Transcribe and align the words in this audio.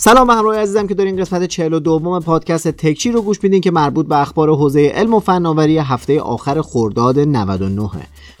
سلام 0.00 0.26
به 0.26 0.34
همراه 0.34 0.56
عزیزم 0.56 0.86
که 0.86 0.94
دارین 0.94 1.16
قسمت 1.16 1.44
42 1.44 2.20
پادکست 2.20 2.68
تکچی 2.68 3.12
رو 3.12 3.22
گوش 3.22 3.42
میدین 3.42 3.60
که 3.60 3.70
مربوط 3.70 4.06
به 4.06 4.20
اخبار 4.20 4.50
حوزه 4.50 4.92
علم 4.94 5.14
و 5.14 5.20
فناوری 5.20 5.78
هفته 5.78 6.20
آخر 6.20 6.62
خرداد 6.62 7.18
99 7.18 7.90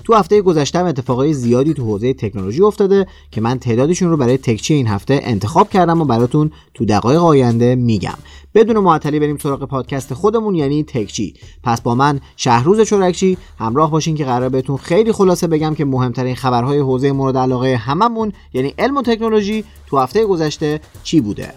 تو 0.08 0.14
هفته 0.14 0.42
گذشته 0.42 0.78
اتفاقای 0.78 1.32
زیادی 1.32 1.74
تو 1.74 1.84
حوزه 1.84 2.14
تکنولوژی 2.14 2.62
افتاده 2.62 3.06
که 3.30 3.40
من 3.40 3.58
تعدادشون 3.58 4.10
رو 4.10 4.16
برای 4.16 4.38
تکچی 4.38 4.74
این 4.74 4.86
هفته 4.86 5.20
انتخاب 5.22 5.70
کردم 5.70 6.00
و 6.00 6.04
براتون 6.04 6.50
تو 6.74 6.84
دقایق 6.84 7.22
آینده 7.22 7.74
میگم. 7.74 8.18
بدون 8.54 8.78
معطلی 8.78 9.20
بریم 9.20 9.38
سراغ 9.38 9.64
پادکست 9.64 10.14
خودمون 10.14 10.54
یعنی 10.54 10.84
تکچی 10.84 11.34
پس 11.62 11.80
با 11.80 11.94
من 11.94 12.20
شهروز 12.36 12.80
چورکچی 12.80 13.38
همراه 13.58 13.90
باشین 13.90 14.16
که 14.16 14.24
قرار 14.24 14.48
بهتون 14.48 14.76
خیلی 14.76 15.12
خلاصه 15.12 15.46
بگم 15.46 15.74
که 15.74 15.84
مهمترین 15.84 16.34
خبرهای 16.34 16.78
حوزه 16.78 17.12
مورد 17.12 17.36
علاقه 17.36 17.76
هممون 17.76 18.32
یعنی 18.52 18.74
علم 18.78 18.96
و 18.96 19.02
تکنولوژی 19.02 19.64
تو 19.86 19.98
هفته 19.98 20.26
گذشته 20.26 20.80
چی 21.02 21.20
بوده. 21.20 21.54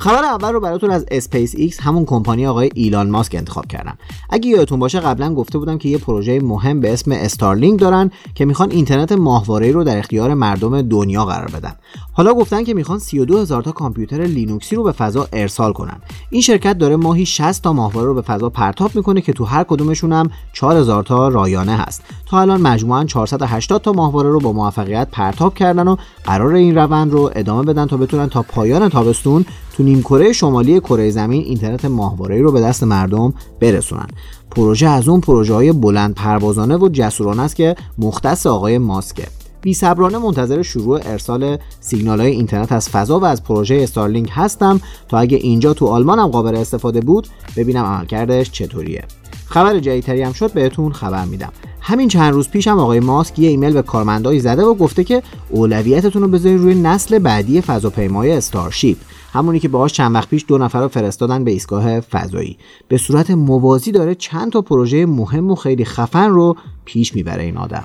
خبر 0.00 0.24
اول 0.24 0.52
رو 0.52 0.60
براتون 0.60 0.90
از 0.90 1.06
اسپیس 1.10 1.54
ایکس 1.56 1.80
همون 1.80 2.04
کمپانی 2.04 2.46
آقای 2.46 2.70
ایلان 2.74 3.10
ماسک 3.10 3.34
انتخاب 3.34 3.66
کردم. 3.66 3.98
اگه 4.30 4.48
یادتون 4.50 4.78
باشه 4.78 5.00
قبلا 5.00 5.34
گفته 5.34 5.58
بودم 5.58 5.78
که 5.78 5.88
یه 5.88 5.98
پروژه 5.98 6.40
مهم 6.40 6.80
به 6.80 6.92
اسم 6.92 7.12
Starlink 7.12 7.80
دارن 7.80 8.10
که 8.34 8.44
می‌خوان 8.44 8.70
اینترنت 8.70 9.12
ماهواره‌ای 9.12 9.72
رو 9.72 9.84
در 9.84 9.98
اختیار 9.98 10.34
مردم 10.34 10.82
دنیا 10.82 11.24
قرار 11.24 11.50
بدن. 11.50 11.72
حالا 12.12 12.34
گفتن 12.34 12.64
که 12.64 12.74
می‌خوان 12.74 12.98
32 12.98 13.38
هزار 13.38 13.62
تا 13.62 13.72
کامپیوتر 13.72 14.22
لینوکسی 14.22 14.76
رو 14.76 14.82
به 14.82 14.92
فضا 14.92 15.28
ارسال 15.32 15.72
کنن. 15.72 16.00
این 16.30 16.42
شرکت 16.42 16.78
داره 16.78 16.96
ماهی 16.96 17.26
60 17.26 17.62
تا 17.62 17.72
ماهواره 17.72 18.06
رو 18.06 18.14
به 18.14 18.22
فضا 18.22 18.48
پرتاب 18.48 18.90
می‌کنه 18.94 19.20
که 19.20 19.32
تو 19.32 19.44
هر 19.44 19.64
کدومشون 19.64 20.12
هم 20.12 20.30
4000 20.52 21.02
تا 21.02 21.28
رایانه 21.28 21.76
هست. 21.76 22.02
تا 22.26 22.40
الان 22.40 22.60
مجموعا 22.60 23.04
480 23.04 23.82
تا 23.82 23.92
ماهواره 23.92 24.30
رو 24.30 24.40
با 24.40 24.52
موفقیت 24.52 25.08
پرتاب 25.12 25.54
کردن 25.54 25.88
و 25.88 25.96
قرار 26.24 26.54
این 26.54 26.74
روند 26.74 27.12
رو 27.12 27.30
ادامه 27.34 27.62
بدن 27.62 27.86
تا 27.86 27.96
بتونن 27.96 28.28
تا 28.28 28.42
پایان 28.42 28.88
تابستون 28.88 29.44
تو 29.80 29.86
نیم 29.86 30.02
کره 30.02 30.32
شمالی 30.32 30.80
کره 30.80 31.10
زمین 31.10 31.42
اینترنت 31.42 31.84
ماهواره 31.84 32.42
رو 32.42 32.52
به 32.52 32.60
دست 32.60 32.84
مردم 32.84 33.34
برسونن. 33.60 34.06
پروژه 34.50 34.86
از 34.86 35.08
اون 35.08 35.20
پروژه 35.20 35.54
های 35.54 35.72
بلند 35.72 36.14
پروازانه 36.14 36.76
و 36.76 36.88
جسورانه 36.88 37.42
است 37.42 37.56
که 37.56 37.76
مختص 37.98 38.46
آقای 38.46 38.78
ماسکه 38.78 39.26
بی 39.62 39.74
صبرانه 39.74 40.18
منتظر 40.18 40.62
شروع 40.62 41.00
ارسال 41.04 41.56
سیگنال 41.80 42.20
های 42.20 42.30
اینترنت 42.30 42.72
از 42.72 42.88
فضا 42.88 43.20
و 43.20 43.24
از 43.24 43.44
پروژه 43.44 43.74
استارلینک 43.74 44.28
هستم. 44.32 44.80
تا 45.08 45.18
اگه 45.18 45.36
اینجا 45.36 45.74
تو 45.74 45.86
آلمان 45.86 46.18
هم 46.18 46.26
قابل 46.26 46.56
استفاده 46.56 47.00
بود 47.00 47.28
ببینم 47.56 47.84
عملکردش 47.84 48.50
چطوریه. 48.50 49.04
خبر 49.46 49.78
جدیدتری 49.78 50.22
هم 50.22 50.32
شد 50.32 50.52
بهتون 50.52 50.92
خبر 50.92 51.24
میدم. 51.24 51.52
همین 51.80 52.08
چند 52.08 52.32
روز 52.32 52.48
پیش 52.48 52.68
هم 52.68 52.78
آقای 52.78 53.00
ماسک 53.00 53.38
یه 53.38 53.48
ایمیل 53.48 53.72
به 53.72 53.82
کارمندایی 53.82 54.40
زده 54.40 54.62
و 54.62 54.74
گفته 54.74 55.04
که 55.04 55.22
اولویتتون 55.50 56.22
رو 56.22 56.28
بذارید 56.28 56.60
روی 56.60 56.74
نسل 56.74 57.18
بعدی 57.18 57.60
فضاپیمای 57.60 58.32
استارشیپ. 58.32 58.96
همونی 59.32 59.60
که 59.60 59.68
باهاش 59.68 59.92
چند 59.92 60.14
وقت 60.14 60.28
پیش 60.28 60.44
دو 60.48 60.58
نفر 60.58 60.80
رو 60.80 60.88
فرستادن 60.88 61.44
به 61.44 61.50
ایستگاه 61.50 62.00
فضایی. 62.00 62.58
به 62.88 62.98
صورت 62.98 63.30
موازی 63.30 63.92
داره 63.92 64.14
چند 64.14 64.52
تا 64.52 64.62
پروژه 64.62 65.06
مهم 65.06 65.50
و 65.50 65.54
خیلی 65.54 65.84
خفن 65.84 66.30
رو 66.30 66.56
پیش 66.84 67.14
می‌بره 67.14 67.42
این 67.42 67.56
آدم. 67.56 67.84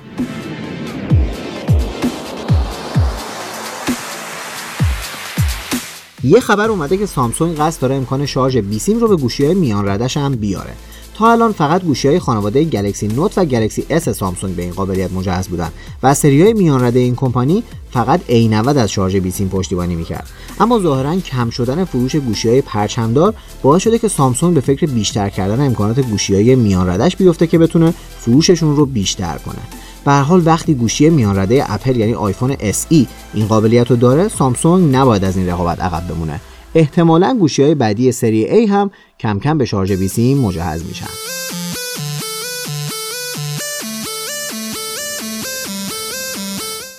یه 6.24 6.40
خبر 6.40 6.70
اومده 6.70 6.98
که 6.98 7.06
سامسونگ 7.06 7.56
قصد 7.58 7.81
داره 7.81 7.96
امکان 7.96 8.25
شارژ 8.25 8.58
بیسیم 8.58 9.00
رو 9.00 9.08
به 9.08 9.16
گوشی 9.16 9.46
های 9.46 9.56
میان 9.56 9.88
ردش 9.88 10.18
هم 10.18 10.36
بیاره. 10.36 10.74
تا 11.18 11.31
الان 11.31 11.52
فقط 11.52 11.84
گوشی 11.84 12.08
های 12.08 12.20
خانواده 12.20 12.64
Galaxy 12.63 13.08
Note 13.08 13.38
و 13.38 13.46
Galaxy 13.46 13.86
S 13.90 14.09
سامسونگ 14.09 14.56
به 14.56 14.64
این 14.64 14.72
قابلیت 14.72 15.12
مجهز 15.12 15.48
بودن 15.48 15.72
و 16.03 16.14
سری 16.14 16.42
های 16.42 16.53
میان 16.53 16.84
رده 16.84 17.00
این 17.00 17.16
کمپانی 17.16 17.64
فقط 17.92 18.22
A90 18.30 18.78
از 18.78 18.92
شارژ 18.92 19.16
بیسیم 19.16 19.50
پشتیبانی 19.50 19.96
می‌کرد. 19.96 20.30
اما 20.59 20.80
ظاهرا 20.80 21.16
کم 21.16 21.50
شدن 21.50 21.84
فروش 21.86 22.16
گوشی 22.16 22.50
های 22.50 22.62
پرچمدار 22.62 23.34
باعث 23.62 23.81
شده 23.81 24.00
که 24.00 24.08
سامسونگ 24.08 24.54
به 24.54 24.62
فکر 24.62 24.86
بیشتر 24.86 25.30
کردن 25.30 25.66
امکانات 25.66 26.00
گوشی 26.00 26.36
های 26.36 26.56
میان 26.56 26.90
رده‌ش 26.90 27.16
بیفته 27.16 27.48
که 27.48 27.58
بتونه 27.58 27.94
فروششون 28.20 28.75
رو 28.75 28.86
بیشتر 28.86 29.38
کنه. 29.38 29.62
به 30.06 30.09
هر 30.09 30.12
حال 30.12 30.42
وقتی 30.46 30.74
گوشی 30.74 31.09
میان 31.09 31.38
رده 31.38 31.74
اپل 31.74 31.96
یعنی 31.96 32.14
آیفون 32.14 32.56
SE 32.56 33.08
این 33.34 33.48
قابلیت 33.48 33.92
رو 33.92 33.96
داره 33.96 34.28
سامسونگ 34.28 34.96
نباید 34.96 35.24
از 35.24 35.38
این 35.38 35.50
رقابت 35.50 35.81
عقب 35.81 36.08
بمونه. 36.08 36.42
احتمالا 36.75 37.38
گوشی 37.40 37.63
های 37.63 37.75
بعدی 37.75 38.12
سری 38.12 38.66
A 38.66 38.69
هم 38.69 38.91
کم 39.19 39.40
کم 39.40 39.58
به 39.58 39.66
شارژ 39.66 39.91
بیسیم 39.91 40.38
مجهز 40.38 40.84
میشن. 40.86 41.06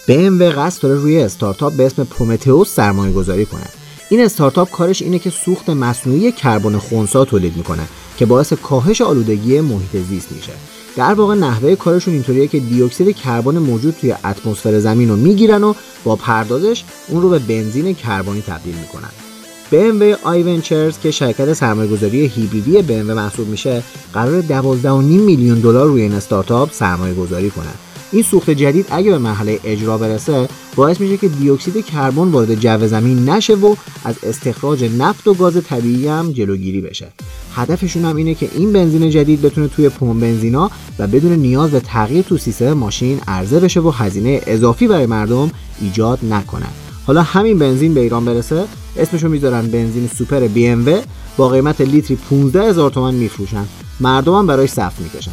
BMW 0.09 0.43
قصد 0.43 0.83
داره 0.83 0.95
روی 0.95 1.19
استارتاپ 1.19 1.73
به 1.73 1.87
اسم 1.87 2.05
پرومتئوس 2.05 2.75
سرمایه 2.75 3.13
گذاری 3.13 3.47
کنه. 3.47 3.67
این 4.11 4.21
استارتاپ 4.21 4.71
کارش 4.71 5.03
اینه 5.03 5.19
که 5.19 5.31
سوخت 5.31 5.71
مصنوعی 5.71 6.33
کربن 6.33 6.79
خونسا 6.79 7.25
تولید 7.25 7.57
می‌کنه 7.57 7.83
که 8.17 8.27
باعث 8.27 8.53
کاهش 8.53 9.01
آلودگی 9.01 9.61
محیط 9.61 9.97
زیست 10.09 10.33
میشه. 10.33 10.53
در 10.97 11.15
واقع 11.15 11.35
نحوه 11.35 11.75
کارشون 11.75 12.15
اینطوریه 12.15 12.47
که 12.47 12.61
دیوکسید 12.61 13.17
کربن 13.17 13.59
موجود 13.59 13.95
توی 13.95 14.13
اتمسفر 14.13 14.79
زمین 14.79 15.09
رو 15.09 15.17
می‌گیرن 15.17 15.65
و 15.65 15.75
با 16.05 16.17
پردازش 16.17 16.85
اون 17.09 17.23
رو 17.23 17.29
به 17.29 17.39
بنزین 17.39 17.95
کربنی 17.95 18.43
تبدیل 18.43 18.75
می‌کنن. 18.75 19.26
BMW 19.73 20.17
آی 20.23 20.61
که 21.03 21.11
شرکت 21.11 21.53
سرمایه‌گذاری 21.53 22.27
هیبریدی 22.27 22.83
BMW 22.83 23.11
محسوب 23.11 23.49
میشه 23.49 23.83
قرار 24.13 24.43
12.5 24.43 24.87
میلیون 25.03 25.59
دلار 25.61 25.87
روی 25.87 26.03
این 26.03 26.13
استارتاپ 26.13 26.73
سرمایه 26.73 27.15
گذاری 27.15 27.51
کنه. 27.51 27.71
این 28.13 28.23
سوخت 28.23 28.51
جدید 28.51 28.87
اگه 28.91 29.11
به 29.11 29.19
مرحله 29.19 29.61
اجرا 29.65 29.99
برسه 29.99 30.49
باعث 30.77 31.01
میشه 31.01 31.17
که 31.17 31.29
دیوکسید 31.29 31.87
کربن 31.87 32.29
وارد 32.29 32.55
جو 32.55 32.87
زمین 32.87 33.29
نشه 33.29 33.55
و 33.55 33.75
از 34.05 34.15
استخراج 34.23 34.85
نفت 34.85 35.29
و 35.29 35.35
گاز 35.35 35.65
طبیعی 35.65 36.09
هم 36.09 36.33
جلوگیری 36.33 36.81
بشه. 36.81 37.13
هدفشون 37.55 38.05
هم 38.05 38.17
اینه 38.17 38.35
که 38.35 38.49
این 38.55 38.73
بنزین 38.73 39.11
جدید 39.11 39.43
بتونه 39.43 39.69
توی 39.69 39.89
پمپ 39.89 40.21
بنزینا 40.21 40.71
و 40.99 41.07
بدون 41.07 41.33
نیاز 41.33 41.71
به 41.71 41.81
تغییر 41.81 42.23
تو 42.23 42.39
سیستم 42.39 42.73
ماشین 42.73 43.21
عرضه 43.29 43.61
بشه 43.61 43.81
و 43.81 43.91
هزینه 43.91 44.41
اضافی 44.47 44.89
برای 44.89 45.07
مردم 45.07 45.51
ایجاد 45.81 46.19
نکنه. 46.31 46.86
حالا 47.07 47.23
همین 47.23 47.59
بنزین 47.59 47.95
به 47.95 48.01
ایران 48.01 48.25
برسه؟ 48.25 48.65
اسمشو 48.97 49.29
می‌ذارن 49.29 49.67
بنزین 49.67 50.11
سوپر 50.19 50.49
BMW 50.49 50.91
با 51.37 51.49
قیمت 51.49 51.81
لیتری 51.81 52.17
15 52.31 52.69
هزار 52.69 52.91
تومن 52.91 53.15
میفروشن. 53.15 53.65
مردم 54.01 54.35
هم 54.35 54.47
براش 54.47 54.67
صف 54.67 55.01
می‌کشن. 55.01 55.31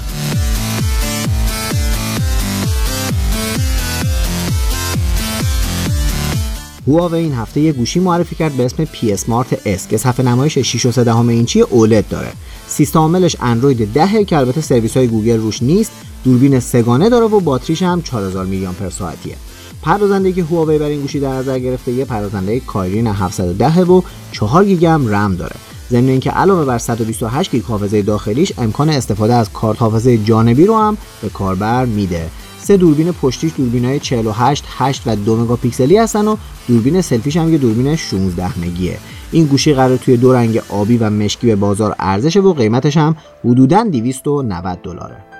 هواوی 6.88 7.20
این 7.20 7.34
هفته 7.34 7.62
یه 7.62 7.72
گوشی 7.72 8.00
معرفی 8.00 8.36
کرد 8.36 8.54
به 8.54 8.66
اسم 8.66 8.86
P 8.86 9.12
Smart 9.12 9.68
S 9.68 9.88
که 9.88 9.98
صفحه 9.98 10.26
نمایش 10.26 10.78
6.3 10.78 11.08
اینچی 11.30 11.62
OLED 11.62 12.08
داره. 12.08 12.32
سیستم 12.68 13.00
عاملش 13.00 13.36
اندروید 13.40 13.94
10 13.94 14.24
که 14.24 14.38
البته 14.38 14.62
سرویس 14.62 14.98
های 14.98 15.08
گوگل 15.08 15.38
روش 15.38 15.64
نیست. 15.64 15.92
دوربین 16.24 16.60
سه 16.60 16.80
گانه 16.80 17.10
داره 17.10 17.26
و 17.26 17.40
باتریش 17.40 17.82
هم 17.82 18.02
4000 18.02 18.46
میلی 18.46 18.66
آمپر 18.66 18.90
ساعتیه. 18.90 19.36
پردازنده 19.84 20.32
که 20.32 20.44
هواوی 20.44 20.78
بر 20.78 20.86
این 20.86 21.02
گوشی 21.02 21.20
در 21.20 21.34
نظر 21.34 21.60
گرفته. 21.60 21.92
یه 21.92 22.06
پردازنده 22.06 22.60
Kirin 22.60 23.08
710 23.08 23.84
و 23.84 24.02
4 24.32 24.66
گیگ 24.66 24.86
رم 24.86 25.36
داره. 25.36 25.56
ضمن 25.90 26.10
اینکه 26.10 26.32
علاوه 26.32 26.66
بر 26.66 26.78
128 26.78 27.52
گیگ 27.52 27.64
حافظه 27.64 28.02
داخلیش 28.02 28.54
امکان 28.58 28.90
استفاده 28.90 29.34
از 29.34 29.54
کارت 29.54 29.82
حافظه 29.82 30.18
جانبی 30.18 30.66
رو 30.66 30.78
هم 30.78 30.98
به 31.22 31.30
کاربر 31.30 31.86
میده. 31.86 32.30
سه 32.60 32.78
دوربین 32.78 33.12
پشتیش 33.12 33.52
دوربین 33.58 33.86
های 33.86 34.00
48 34.00 34.64
8 34.78 35.02
و 35.06 35.16
2 35.16 35.36
مگاپیکسلی 35.36 35.98
هستن 35.98 36.28
و 36.28 36.36
دوربین 36.68 37.02
سلفیش 37.02 37.38
هم 37.38 37.52
یه 37.52 37.58
دوربین 37.58 37.96
16 37.96 38.60
مگیه. 38.60 38.98
این 39.32 39.46
گوشی 39.46 39.74
قرار 39.74 39.98
توی 39.98 40.18
دو 40.18 40.34
رنگ 40.34 40.62
آبی 40.70 40.98
و 40.98 41.10
مشکی 41.10 41.48
به 41.48 41.56
بازار 41.56 41.96
عرضه 42.00 42.23
شه 42.23 42.40
و 42.40 42.54
قیمتش 42.54 42.98
هم 42.98 43.16
حدوداً 43.46 43.84
290 43.84 44.80
دلاره. 44.84 45.33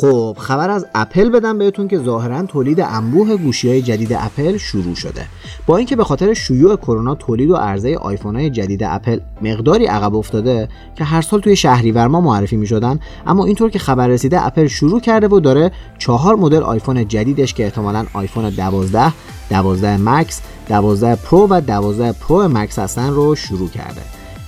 خب 0.00 0.36
خبر 0.40 0.70
از 0.70 0.86
اپل 0.94 1.28
بدم 1.28 1.58
بهتون 1.58 1.88
که 1.88 1.98
ظاهرا 1.98 2.42
تولید 2.42 2.80
انبوه 2.80 3.36
گوشی 3.36 3.68
های 3.68 3.82
جدید 3.82 4.12
اپل 4.12 4.56
شروع 4.56 4.94
شده. 4.94 5.26
با 5.66 5.76
اینکه 5.76 5.96
به 5.96 6.04
خاطر 6.04 6.34
شیوع 6.34 6.76
کرونا 6.76 7.14
تولید 7.14 7.50
و 7.50 7.56
عرضه 7.56 7.96
آیفون 7.96 8.36
های 8.36 8.50
جدید 8.50 8.82
اپل 8.84 9.20
مقداری 9.42 9.86
عقب 9.86 10.14
افتاده 10.14 10.68
که 10.94 11.04
هر 11.04 11.22
سال 11.22 11.40
توی 11.40 11.56
شهریور 11.56 12.06
ما 12.06 12.20
معرفی 12.20 12.56
می 12.56 12.66
شدن 12.66 13.00
اما 13.26 13.44
اینطور 13.44 13.70
که 13.70 13.78
خبر 13.78 14.08
رسیده 14.08 14.46
اپل 14.46 14.66
شروع 14.66 15.00
کرده 15.00 15.28
و 15.28 15.40
داره 15.40 15.72
چهار 15.98 16.36
مدل 16.36 16.62
آیفون 16.62 17.08
جدیدش 17.08 17.54
که 17.54 17.64
احتمالا 17.64 18.06
آیفون 18.12 18.50
12 18.50 19.12
12 19.50 19.96
مکس 19.96 20.40
12 20.68 21.16
پرو 21.16 21.46
و 21.50 21.60
12 21.60 22.12
پرو 22.12 22.48
مکس 22.48 22.78
هستن 22.78 23.10
رو 23.10 23.34
شروع 23.34 23.68
کرده. 23.68 24.00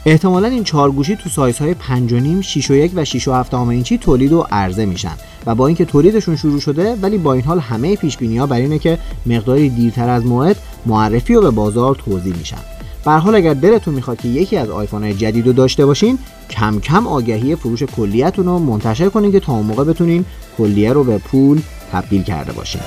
احتمالا 0.06 0.49
این 0.49 0.64
چهار 0.64 0.91
گوشی 0.91 1.17
تو 1.17 1.29
سایزهای 1.29 1.75
5.5 1.75 2.41
6 2.41 2.70
و 2.70 2.75
1 2.75 2.93
و 2.94 3.05
6 3.05 3.29
و 3.29 3.32
7 3.32 3.55
اینچی 3.55 3.99
تولید 3.99 4.32
و 4.32 4.46
عرضه 4.50 4.87
میشن. 4.87 5.14
و 5.47 5.55
با 5.55 5.67
اینکه 5.67 5.85
تولیدشون 5.85 6.37
شروع 6.37 6.61
شده 6.61 6.95
ولی 7.03 7.19
با 7.19 7.33
این 7.33 7.43
حال 7.43 7.59
همه 7.59 7.97
پیش 7.97 8.06
بینی 8.06 8.17
ها 8.39 8.47
بر 8.47 8.57
اینه 8.57 8.79
که 8.79 8.99
مقداری 9.27 9.69
دیرتر 9.69 10.09
از 10.09 10.27
موعد 10.27 10.57
معرفی 10.87 11.35
و 11.35 11.41
به 11.41 11.51
بازار 11.51 11.95
توزیع 11.94 12.37
میشن. 12.37 12.57
به 13.05 13.07
هر 13.07 13.11
حال 13.11 13.35
اگر 13.35 13.55
دلتون 13.55 13.95
می‌خواد 13.95 14.19
که 14.21 14.29
یکی 14.29 14.57
از 14.57 14.71
آیفون 14.71 15.17
جدید 15.17 15.47
رو 15.47 15.53
داشته 15.53 15.87
باشین 15.87 16.19
کم 16.51 16.81
کم 16.81 17.07
آگهی 17.07 17.57
فروش 17.57 17.83
کلیه 17.82 18.23
تون 18.23 18.47
رو 18.47 18.59
منتشر 18.59 19.09
کنین 19.09 19.33
که 19.33 19.41
تا 19.41 19.53
اون 19.53 19.67
موقع 19.67 19.85
بتونین 19.85 20.25
کلیه 20.59 20.93
رو 20.93 21.05
به 21.05 21.19
پول 21.19 21.61
تبدیل 21.93 22.23
کرده 22.23 22.53
باشین. 22.53 22.81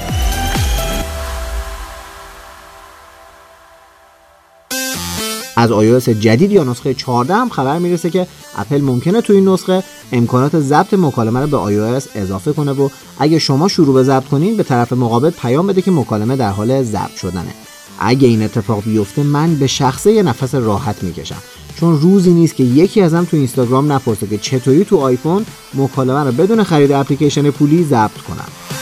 از 5.55 5.69
iOS 5.69 6.09
جدید 6.09 6.51
یا 6.51 6.63
نسخه 6.63 6.93
14 6.93 7.33
هم 7.33 7.49
خبر 7.49 7.77
می‌رسه 7.77 8.09
که 8.09 8.27
اپل 8.57 8.81
ممکنه 8.81 9.21
تو 9.21 9.33
این 9.33 9.49
نسخه 9.49 9.83
امکانات 10.11 10.59
ضبط 10.59 10.93
مکالمه 10.93 11.39
رو 11.39 11.47
به 11.47 11.57
iOS 11.57 12.03
اضافه 12.15 12.53
کنه 12.53 12.71
و 12.71 12.89
اگه 13.19 13.39
شما 13.39 13.67
شروع 13.67 13.93
به 13.93 14.03
ضبط 14.03 14.25
کنین 14.25 14.57
به 14.57 14.63
طرف 14.63 14.93
مقابل 14.93 15.29
پیام 15.29 15.67
بده 15.67 15.81
که 15.81 15.91
مکالمه 15.91 16.35
در 16.35 16.49
حال 16.49 16.83
ضبط 16.83 17.15
شدنه. 17.15 17.53
اگه 17.99 18.27
این 18.27 18.43
اتفاق 18.43 18.83
بیفته 18.83 19.23
من 19.23 19.55
به 19.55 19.67
شخصه 19.67 20.11
یه 20.11 20.23
نفس 20.23 20.55
راحت 20.55 21.03
می‌کشم. 21.03 21.41
چون 21.79 22.01
روزی 22.01 22.31
نیست 22.31 22.55
که 22.55 22.63
یکی 22.63 23.01
ازم 23.01 23.27
تو 23.31 23.37
اینستاگرام 23.37 23.91
نپرسه 23.91 24.27
که 24.27 24.37
چطوری 24.37 24.85
تو 24.85 24.97
آیفون 24.97 25.45
مکالمه 25.73 26.23
رو 26.23 26.31
بدون 26.31 26.63
خرید 26.63 26.91
اپلیکیشن 26.91 27.51
پولی 27.51 27.83
ضبط 27.83 28.17
کنم. 28.27 28.72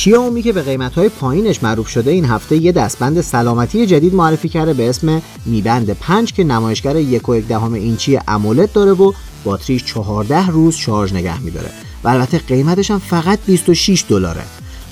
شیائومی 0.00 0.42
که 0.42 0.52
به 0.52 0.62
قیمت 0.62 0.94
های 0.94 1.08
پایینش 1.08 1.62
معروف 1.62 1.88
شده 1.88 2.10
این 2.10 2.24
هفته 2.24 2.56
یه 2.56 2.72
دستبند 2.72 3.20
سلامتی 3.20 3.86
جدید 3.86 4.14
معرفی 4.14 4.48
کرده 4.48 4.74
به 4.74 4.88
اسم 4.88 5.22
میبند 5.46 5.92
5 5.92 6.32
که 6.32 6.44
نمایشگر 6.44 7.18
1.1 7.18 7.72
اینچی 7.74 8.18
امولد 8.28 8.72
داره 8.72 8.92
و 8.92 9.12
باتریش 9.44 9.84
14 9.84 10.46
روز 10.46 10.74
شارژ 10.74 11.12
نگه 11.12 11.42
میداره. 11.42 11.70
و 12.04 12.08
البته 12.08 12.38
قیمتش 12.38 12.90
هم 12.90 12.98
فقط 12.98 13.38
26 13.46 14.04
دلاره. 14.08 14.42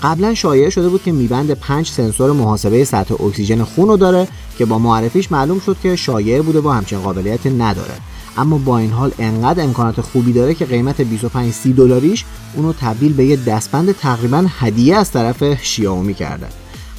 قبلا 0.03 0.35
شایعه 0.35 0.71
شده 0.71 0.89
بود 0.89 1.03
که 1.03 1.13
میبند 1.13 1.55
5 1.55 1.89
سنسور 1.89 2.33
محاسبه 2.33 2.85
سطح 2.85 3.25
اکسیژن 3.25 3.65
خون 3.65 3.89
رو 3.89 3.97
داره 3.97 4.29
که 4.59 4.65
با 4.65 4.79
معرفیش 4.79 5.33
معلوم 5.33 5.61
شد 5.61 5.77
که 5.83 5.97
شایعه 5.97 6.43
بوده 6.43 6.61
و 6.61 6.69
همچین 6.69 6.99
قابلیت 6.99 7.47
نداره. 7.47 7.95
اما 8.39 8.59
با 8.59 8.79
این 8.79 8.91
حال 8.91 9.13
انقدر 9.19 9.65
امکانات 9.65 10.01
خوبی 10.01 10.33
داره 10.33 10.55
که 10.55 10.65
قیمت 10.65 11.01
25 11.01 11.53
30 11.53 11.73
دلاریش 11.73 12.25
اونو 12.55 12.73
تبدیل 12.73 13.13
به 13.13 13.25
یه 13.25 13.37
دستبند 13.37 13.93
تقریبا 13.93 14.47
هدیه 14.59 14.97
از 14.97 15.13
طرف 15.13 15.63
شیائومی 15.63 16.15
کرده. 16.15 16.47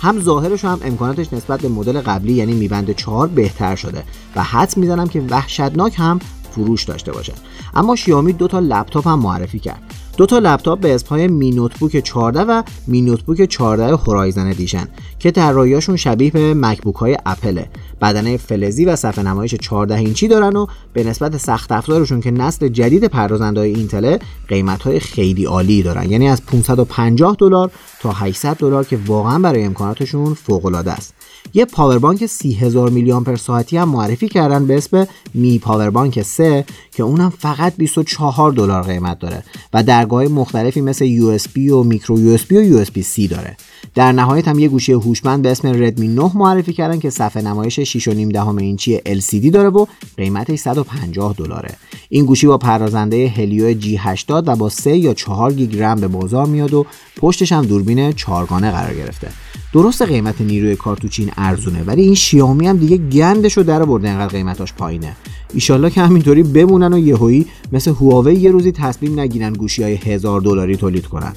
هم 0.01 0.19
ظاهرش 0.19 0.65
هم 0.65 0.79
امکاناتش 0.83 1.33
نسبت 1.33 1.61
به 1.61 1.69
مدل 1.69 2.01
قبلی 2.01 2.33
یعنی 2.33 2.53
میبند 2.53 2.91
4 2.91 3.27
بهتر 3.27 3.75
شده 3.75 4.03
و 4.35 4.43
حدس 4.43 4.77
می‌زنم 4.77 5.07
که 5.07 5.21
وحشتناک 5.29 5.93
هم 5.97 6.19
فروش 6.51 6.83
داشته 6.83 7.11
باشه. 7.11 7.33
اما 7.75 7.95
شیائومی 7.95 8.33
دو 8.33 8.47
تا 8.47 8.59
لپتاپ 8.59 9.07
هم 9.07 9.19
معرفی 9.19 9.59
کرد. 9.59 9.81
دو 10.19 10.25
تا 10.25 10.39
لپتاپ 10.39 10.79
به 10.79 10.95
اسمهای 10.95 11.27
می 11.27 11.51
نوتبوک 11.51 11.99
14 11.99 12.41
و 12.41 12.63
می 12.87 13.01
نوتبوک 13.01 13.45
14 13.45 13.95
هورایزن 13.95 14.47
ادیشن 14.47 14.87
که 15.19 15.31
طراحیاشون 15.31 15.95
شبیه 15.95 16.31
به 16.31 16.53
مکبوک 16.53 16.95
های 16.95 17.17
اپله. 17.25 17.69
بدنه 18.01 18.37
فلزی 18.37 18.85
و 18.85 18.95
صفحه 18.95 19.23
نمایش 19.23 19.55
14 19.55 19.95
اینچی 19.95 20.27
دارن 20.27 20.55
و 20.55 20.65
به 20.93 21.03
نسبت 21.03 21.37
سخت 21.37 21.71
افزارشون 21.71 22.21
که 22.21 22.31
نسل 22.31 22.67
جدید 22.67 23.05
پردازنده 23.05 23.59
های 23.59 23.73
اینتله 23.73 24.19
قیمت 24.47 24.81
های 24.81 24.99
خیلی 24.99 25.45
عالی 25.45 25.83
دارن. 25.83 26.11
یعنی 26.11 26.27
از 26.27 26.45
550 26.45 27.35
دلار 27.39 27.71
تا 27.99 28.11
800 28.11 28.57
دلار 28.57 28.83
که 28.83 28.99
واقعا 29.05 29.39
برای 29.39 29.63
امکاناتشون 29.63 30.33
فوق 30.33 30.65
العاده 30.65 30.91
است. 30.91 31.13
یه 31.53 31.65
پاوربانک 31.65 32.25
30000 32.25 32.89
میلی 32.89 33.11
آمپر 33.11 33.35
ساعتی 33.35 33.77
هم 33.77 33.89
معرفی 33.89 34.27
کردن 34.27 34.67
به 34.67 34.77
اسم 34.77 35.07
می 35.33 35.59
پاوربانک 35.59 36.21
3 36.21 36.65
که 36.91 37.03
اونم 37.03 37.29
فقط 37.29 37.73
24 37.77 38.51
دلار 38.51 38.83
قیمت 38.83 39.19
داره 39.19 39.43
و 39.73 39.83
درگاه 39.83 40.27
مختلفی 40.27 40.81
مثل 40.81 41.05
USB 41.19 41.57
و 41.57 41.83
میکرو 41.83 42.37
USB 42.37 42.51
و 42.51 42.85
USB 42.85 43.03
C 43.15 43.29
داره. 43.29 43.57
در 43.95 44.11
نهایت 44.11 44.47
هم 44.47 44.59
یه 44.59 44.67
گوشی 44.67 44.91
هوشمند 44.91 45.41
به 45.41 45.51
اسم 45.51 45.67
ردمی 45.67 46.07
9 46.07 46.31
معرفی 46.35 46.73
کردن 46.73 46.99
که 46.99 47.09
صفحه 47.09 47.41
نمایش 47.41 47.97
6.5 47.97 48.09
دهم 48.33 48.57
اینچی 48.57 48.97
LCD 48.97 49.51
داره 49.51 49.69
و 49.69 49.85
قیمتش 50.17 50.59
150 50.59 51.33
دلاره. 51.37 51.75
این 52.09 52.25
گوشی 52.25 52.47
با 52.47 52.57
پردازنده 52.57 53.27
هلیو 53.27 53.81
G80 53.81 54.29
و 54.29 54.55
با 54.55 54.69
3 54.69 54.97
یا 54.97 55.13
4 55.13 55.53
گیگ 55.53 55.81
رم 55.81 55.99
به 55.99 56.07
بازار 56.07 56.45
میاد 56.45 56.73
و 56.73 56.85
پشتش 57.17 57.51
هم 57.51 57.65
دوربین 57.65 58.11
چارگانه 58.11 58.71
قرار 58.71 58.95
گرفته. 58.95 59.27
درست 59.73 60.01
قیمت 60.01 60.41
نیروی 60.41 60.75
کارتوچین 60.75 61.31
ارزونه 61.37 61.83
ولی 61.83 62.01
این 62.01 62.15
شیائومی 62.15 62.67
هم 62.67 62.77
دیگه 62.77 62.97
گندش 62.97 63.57
رو 63.57 63.63
در 63.63 63.85
برده 63.85 64.09
انقدر 64.09 64.27
قیمتاش 64.27 64.73
پایینه. 64.73 65.15
ایشالله 65.53 65.89
که 65.89 66.01
همینطوری 66.01 66.43
بمونن 66.43 66.93
و 66.93 66.99
یهویی 66.99 67.45
مثل 67.71 67.91
هواوی 67.91 68.33
یه 68.33 68.51
روزی 68.51 68.71
تصمیم 68.71 69.19
نگیرن 69.19 69.53
گوشی 69.53 69.83
های 69.83 69.95
هزار 69.95 70.41
دلاری 70.41 70.77
تولید 70.77 71.07
کنن. 71.07 71.33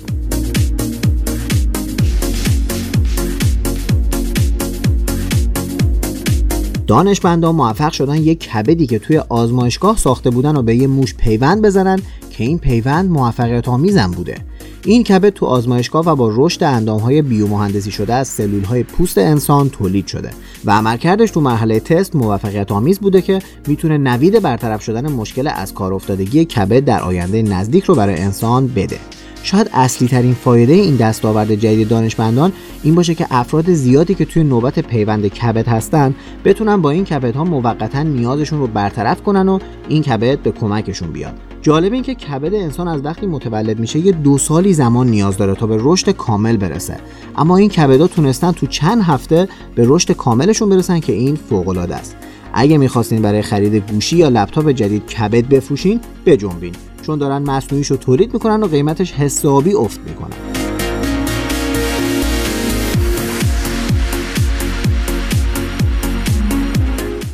دانشمندان 6.86 7.54
موفق 7.54 7.92
شدن 7.92 8.16
یک 8.16 8.38
کبدی 8.38 8.86
که 8.86 8.98
توی 8.98 9.18
آزمایشگاه 9.18 9.96
ساخته 9.96 10.30
بودن 10.30 10.56
و 10.56 10.62
به 10.62 10.76
یه 10.76 10.86
موش 10.86 11.14
پیوند 11.14 11.62
بزنن 11.62 11.98
که 12.30 12.44
این 12.44 12.58
پیوند 12.58 13.10
موفقیت 13.10 13.68
آمیزم 13.68 14.10
بوده. 14.10 14.51
این 14.84 15.04
کبد 15.04 15.28
تو 15.28 15.46
آزمایشگاه 15.46 16.06
و 16.06 16.16
با 16.16 16.30
رشد 16.34 16.64
اندامهای 16.64 17.22
بیومهندسی 17.22 17.90
شده 17.90 18.14
از 18.14 18.28
سلولهای 18.28 18.82
پوست 18.82 19.18
انسان 19.18 19.70
تولید 19.70 20.06
شده 20.06 20.30
و 20.64 20.70
عملکردش 20.70 21.30
تو 21.30 21.40
مرحله 21.40 21.80
تست 21.80 22.16
موفقیت 22.16 22.72
آمیز 22.72 23.00
بوده 23.00 23.22
که 23.22 23.38
می‌تونه 23.66 23.98
نوید 23.98 24.42
برطرف 24.42 24.82
شدن 24.82 25.12
مشکل 25.12 25.50
از 25.54 25.74
کار 25.74 25.94
افتادگی 25.94 26.44
کبد 26.44 26.84
در 26.84 27.00
آینده 27.00 27.42
نزدیک 27.42 27.84
رو 27.84 27.94
برای 27.94 28.20
انسان 28.20 28.66
بده. 28.66 28.98
شاید 29.42 29.70
اصلی 29.72 30.08
ترین 30.08 30.34
فایده 30.34 30.72
این 30.72 30.96
دستاورد 30.96 31.54
جدید 31.54 31.88
دانشمندان 31.88 32.52
این 32.82 32.94
باشه 32.94 33.14
که 33.14 33.26
افراد 33.30 33.72
زیادی 33.72 34.14
که 34.14 34.24
توی 34.24 34.44
نوبت 34.44 34.78
پیوند 34.78 35.26
کبد 35.26 35.68
هستن 35.68 36.14
بتونن 36.44 36.82
با 36.82 36.90
این 36.90 37.04
کبدها 37.04 37.44
موقتا 37.44 38.02
نیازشون 38.02 38.58
رو 38.58 38.66
برطرف 38.66 39.22
کنن 39.22 39.48
و 39.48 39.58
این 39.88 40.02
کبد 40.02 40.38
به 40.38 40.52
کمکشون 40.52 41.12
بیاد. 41.12 41.51
جالب 41.62 41.92
این 41.92 42.02
که 42.02 42.14
کبد 42.14 42.54
انسان 42.54 42.88
از 42.88 43.04
وقتی 43.04 43.26
متولد 43.26 43.78
میشه 43.78 43.98
یه 43.98 44.12
دو 44.12 44.38
سالی 44.38 44.72
زمان 44.72 45.06
نیاز 45.08 45.36
داره 45.36 45.54
تا 45.54 45.66
به 45.66 45.76
رشد 45.80 46.10
کامل 46.10 46.56
برسه. 46.56 46.96
اما 47.36 47.56
این 47.56 47.68
کبدها 47.68 48.06
تونستن 48.06 48.52
تو 48.52 48.66
چند 48.66 49.02
هفته 49.02 49.48
به 49.74 49.84
رشد 49.88 50.12
کاملشون 50.12 50.68
برسن 50.68 51.00
که 51.00 51.12
این 51.12 51.36
فوق 51.36 51.68
العاده 51.68 51.94
است. 51.94 52.16
اگه 52.54 52.78
می‌خواستین 52.78 53.22
برای 53.22 53.42
خرید 53.42 53.90
گوشی 53.90 54.16
یا 54.16 54.28
لپتاپ 54.28 54.68
جدید 54.68 55.06
کبد 55.06 55.48
بفروشین 55.48 56.00
بجنبین. 56.26 56.74
چون 57.02 57.18
دارن 57.18 57.42
مصنوعیش 57.42 57.90
رو 57.90 57.96
تولید 57.96 58.32
می‌کنن 58.32 58.62
و 58.62 58.66
قیمتش 58.66 59.12
حسابی 59.12 59.74
افت 59.74 60.00
می‌کنن 60.08 60.51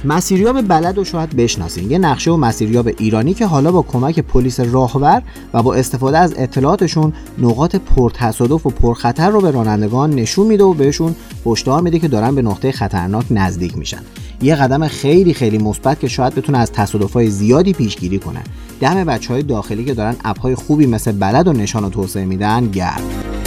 مسیریاب 0.04 0.68
بلد 0.68 0.98
و 0.98 1.04
شاید 1.04 1.36
بشناسین. 1.36 1.90
یه 1.90 1.98
نقشه 1.98 2.30
و 2.30 2.36
مسیریاب 2.36 2.90
ایرانی 2.98 3.34
که 3.34 3.46
حالا 3.46 3.72
با 3.72 3.82
کمک 3.82 4.20
پلیس 4.20 4.60
راهور 4.60 5.22
و 5.54 5.62
با 5.62 5.74
استفاده 5.74 6.18
از 6.18 6.34
اطلاعاتشون 6.36 7.12
نقاط 7.38 7.76
پرتصادف 7.76 8.66
و 8.66 8.70
پرخطر 8.70 9.30
رو 9.30 9.40
به 9.40 9.50
رانندگان 9.50 10.10
نشون 10.10 10.46
میده 10.46 10.64
و 10.64 10.74
بهشون 10.74 11.14
هشدار 11.46 11.82
میده 11.82 11.98
که 11.98 12.08
دارن 12.08 12.34
به 12.34 12.42
نقطه 12.42 12.72
خطرناک 12.72 13.24
نزدیک 13.30 13.78
میشن. 13.78 14.02
یه 14.42 14.54
قدم 14.54 14.88
خیلی 14.88 15.34
خیلی 15.34 15.58
مثبت 15.58 16.00
که 16.00 16.08
شاید 16.08 16.34
بتونه 16.34 16.58
از 16.58 16.72
تصادفهای 16.72 17.30
زیادی 17.30 17.72
پیشگیری 17.72 18.18
کنه. 18.18 18.40
دم 18.80 19.04
بچه 19.04 19.32
های 19.32 19.42
داخلی 19.42 19.84
که 19.84 19.94
دارن 19.94 20.16
اپهای 20.24 20.54
خوبی 20.54 20.86
مثل 20.86 21.12
بلد 21.12 21.48
و 21.48 21.52
نشان 21.52 21.84
و 21.84 21.90
توسعه 21.90 22.24
میدن 22.24 22.70
گرد 22.70 23.37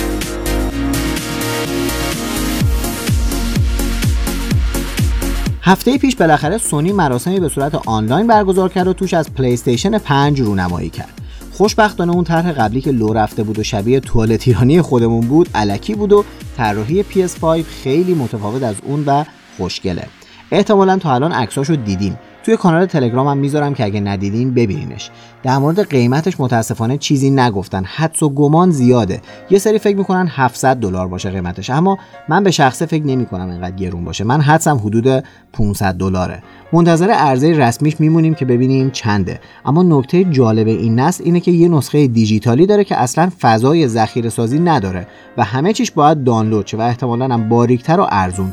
هفته 5.64 5.98
پیش 5.98 6.16
بالاخره 6.16 6.58
سونی 6.58 6.92
مراسمی 6.92 7.40
به 7.40 7.50
صورت 7.50 7.76
آنلاین 7.76 8.28
برگزار 8.28 8.70
کرد 8.70 8.88
و 8.88 8.94
توش 8.94 9.14
از 9.14 9.34
پلی 9.34 9.54
استیشن 9.54 9.98
5 9.98 10.42
رونمایی 10.42 10.90
کرد. 10.90 11.22
خوشبختانه 11.52 12.12
اون 12.12 12.24
طرح 12.24 12.52
قبلی 12.52 12.82
که 12.82 12.92
لو 12.92 13.14
رفته 13.14 13.44
بود 13.44 13.60
و 13.60 13.64
شبیه 13.64 14.00
توالت 14.00 14.48
ایرانی 14.48 14.82
خودمون 14.82 15.28
بود 15.28 15.50
الکی 15.56 15.96
بود 15.96 16.14
و 16.14 16.26
طراحی 16.58 17.04
PS5 17.04 17.46
خیلی 17.84 18.14
متفاوت 18.14 18.64
از 18.64 18.76
اون 18.84 19.04
و 19.06 19.24
خوشگله. 19.58 20.08
احتمالا 20.52 20.98
تا 20.98 21.14
الان 21.14 21.32
عکساشو 21.32 21.76
دیدین. 21.76 22.20
توی 22.44 22.58
کانال 22.58 22.86
تلگرامم 22.86 23.38
می‌ذارم 23.38 23.74
که 23.74 23.84
اگه 23.84 24.00
ندیدین 24.00 24.54
ببینینش. 24.54 25.10
در 25.44 25.58
مورد 25.58 25.90
قیمتش 25.90 26.40
متاسفانه 26.40 26.98
چیزی 26.98 27.30
نگفتن. 27.30 27.84
حدس 27.84 28.24
و 28.24 28.30
گمان 28.30 28.72
زیاده. 28.72 29.22
یه 29.50 29.60
سری 29.60 29.80
فکر 29.80 29.98
می‌کنن 29.98 30.28
700 30.28 30.78
دلار 30.78 31.08
باشه 31.08 31.30
قیمتش. 31.30 31.70
اما 31.70 31.98
من 32.30 32.44
به 32.44 32.52
شخصه 32.52 32.86
فکر 32.86 33.06
نمی‌کنم 33.06 33.50
اینقدر 33.50 33.76
گرون 33.76 34.06
باشه. 34.06 34.24
من 34.24 34.42
حدسم 34.42 34.78
حدود 34.78 35.24
500 35.54 35.96
دلاره. 35.96 36.44
منتظر 36.74 37.10
عرضه 37.10 37.52
رسمیش 37.52 38.00
میمونیم 38.00 38.34
که 38.34 38.46
ببینیم 38.46 38.90
چنده. 38.90 39.40
اما 39.66 39.84
نکته 39.84 40.24
جالب 40.24 40.68
این 40.68 41.00
نسل 41.00 41.24
اینه 41.24 41.40
که 41.40 41.52
یه 41.52 41.70
نسخه 41.70 42.08
دیجیتالی 42.08 42.66
داره 42.66 42.84
که 42.84 42.98
اصلا 42.98 43.32
فضای 43.42 43.88
ذخیره 43.88 44.30
سازی 44.30 44.60
نداره 44.60 45.08
و 45.38 45.44
همه 45.44 45.74
چیش 45.74 45.92
باید 45.92 46.24
دانلود 46.24 46.68
شه 46.68 46.78
و 46.78 46.82
احتمالاً 46.82 47.26
هم 47.26 47.50
باریکتر 47.50 48.00
و 48.00 48.08
ارزون 48.12 48.52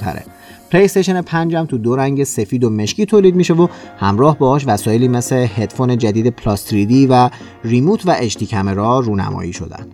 تره 0.70 0.78
پلی 0.78 0.84
استیشن 0.84 1.22
5 1.22 1.54
هم 1.54 1.66
تو 1.66 1.78
دو 1.78 1.96
رنگ 1.96 2.24
سفید 2.24 2.64
و 2.64 2.70
مشکی 2.70 3.06
تولید 3.06 3.34
میشه 3.34 3.54
و 3.54 3.68
همراه 3.98 4.38
باهاش 4.38 4.64
وسایلی 4.66 5.08
مثل 5.08 5.46
هدفون 5.56 5.98
جدید 5.98 6.28
پلاس 6.28 6.68
3D 6.68 7.06
و 7.10 7.30
remote 7.64 8.06
و 8.06 8.16
HD 8.18 8.44
camera 8.50 9.00
رونمایی 9.00 9.52
شدن. 9.52 9.86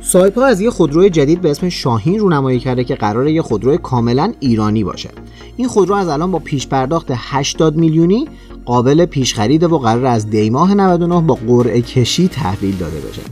سایپا 0.00 0.44
از 0.44 0.60
یه 0.60 0.70
خودروی 0.70 1.10
جدید 1.10 1.40
به 1.40 1.50
اسم 1.50 1.68
شاهین 1.68 2.18
رونمایی 2.18 2.58
کرده 2.58 2.84
که 2.84 2.94
قراره 2.94 3.32
یه 3.32 3.42
خودروی 3.42 3.78
کاملا 3.78 4.32
ایرانی 4.40 4.84
باشه 4.84 5.10
این 5.56 5.68
خودرو 5.68 5.94
از 5.94 6.08
الان 6.08 6.30
با 6.30 6.38
پیش 6.38 6.66
پرداخت 6.66 7.06
80 7.10 7.76
میلیونی 7.76 8.28
قابل 8.68 9.04
پیش 9.04 9.34
خریده 9.34 9.66
و 9.66 9.78
قرار 9.78 10.06
از 10.06 10.30
دیماه 10.30 10.74
99 10.74 11.20
با 11.20 11.34
قرعه 11.34 11.80
کشی 11.80 12.28
تحویل 12.28 12.76
داده 12.76 13.00
بشه. 13.00 13.22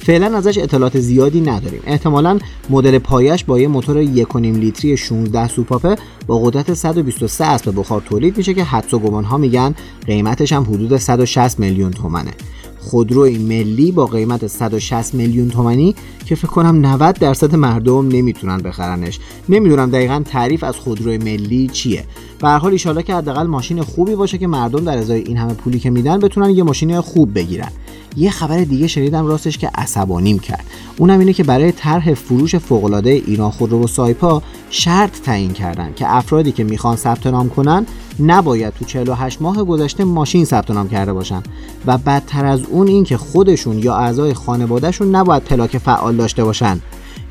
فعلا 0.00 0.36
ازش 0.36 0.58
اطلاعات 0.58 0.98
زیادی 0.98 1.40
نداریم. 1.40 1.80
احتمالا 1.86 2.38
مدل 2.70 2.98
پایش 2.98 3.44
با 3.44 3.58
یه 3.58 3.68
موتور 3.68 4.04
1.5 4.04 4.36
لیتری 4.36 4.96
16 4.96 5.48
سوپاپه 5.48 5.96
با 6.26 6.38
قدرت 6.38 6.74
123 6.74 7.44
اسب 7.44 7.72
بخار 7.76 8.00
تولید 8.00 8.36
میشه 8.36 8.54
که 8.54 8.64
حدس 8.64 8.94
و 8.94 8.98
گمان 8.98 9.24
ها 9.24 9.36
میگن 9.36 9.74
قیمتش 10.06 10.52
هم 10.52 10.62
حدود 10.62 10.96
160 10.96 11.58
میلیون 11.58 11.90
تومنه. 11.90 12.32
خودروی 12.86 13.38
ملی 13.38 13.92
با 13.92 14.06
قیمت 14.06 14.46
160 14.46 15.14
میلیون 15.14 15.48
تومانی 15.48 15.94
که 16.26 16.34
فکر 16.34 16.46
کنم 16.46 16.86
90 16.86 17.18
درصد 17.18 17.54
مردم 17.54 18.08
نمی‌تونن 18.08 18.58
بخرنش. 18.58 19.20
نمی‌دونم 19.48 19.90
دقیقا 19.90 20.22
تعریف 20.24 20.64
از 20.64 20.76
خودروی 20.76 21.18
ملی 21.18 21.68
چیه. 21.68 22.04
به 22.40 22.48
هر 22.48 22.58
حال 22.58 22.76
که 22.76 23.14
حداقل 23.14 23.46
ماشین 23.46 23.82
خوبی 23.82 24.14
باشه 24.14 24.38
که 24.38 24.46
مردم 24.46 24.84
در 24.84 24.98
ازای 24.98 25.20
این 25.20 25.36
همه 25.36 25.54
پولی 25.54 25.78
که 25.78 25.90
میدن 25.90 26.18
بتونن 26.18 26.50
یه 26.50 26.62
ماشین 26.62 27.00
خوب 27.00 27.34
بگیرن. 27.34 27.72
یه 28.16 28.30
خبر 28.30 28.64
دیگه 28.64 28.86
شنیدم 28.86 29.26
راستش 29.26 29.58
که 29.58 29.70
عصبانیم 29.74 30.38
کرد. 30.38 30.64
اونم 30.98 31.18
اینه 31.18 31.32
که 31.32 31.44
برای 31.44 31.72
طرح 31.72 32.14
فروش 32.14 32.56
فوقالعاده 32.56 33.10
ایران 33.10 33.50
خودرو 33.50 33.84
و 33.84 33.86
سایپا 33.86 34.42
شرط 34.70 35.20
تعیین 35.20 35.52
کردن 35.52 35.92
که 35.96 36.14
افرادی 36.16 36.52
که 36.52 36.64
می‌خوان 36.64 36.96
ثبت 36.96 37.26
نام 37.26 37.48
کنن 37.48 37.86
نباید 38.20 38.74
تو 38.74 38.84
48 38.84 39.42
ماه 39.42 39.64
گذشته 39.64 40.04
ماشین 40.04 40.44
ثبت 40.44 40.70
نام 40.70 40.88
کرده 40.88 41.12
باشن. 41.12 41.42
و 41.86 41.98
بدتر 41.98 42.46
از 42.46 42.60
اون 42.70 42.86
این 42.86 43.04
که 43.04 43.16
خودشون 43.16 43.78
یا 43.78 43.96
اعضای 43.96 44.34
خانوادهشون 44.34 45.14
نباید 45.14 45.44
پلاک 45.44 45.78
فعال 45.78 46.16
داشته 46.16 46.44
باشن. 46.44 46.80